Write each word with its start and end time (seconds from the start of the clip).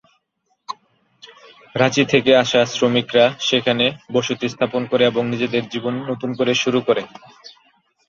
রাঁচি 1.75 2.03
থেকে 2.05 2.31
আসা 2.35 2.61
শ্রমিকরা 2.67 3.25
সেখানে 3.39 3.85
বসতি 4.11 4.47
স্থাপন 4.49 4.81
করে 4.85 5.03
এবং 5.05 5.23
নিজেদের 5.27 5.63
জীবন 5.69 5.93
নতুন 6.09 6.29
করে 6.33 6.53
শুরু 6.55 6.79
করে। 6.81 7.01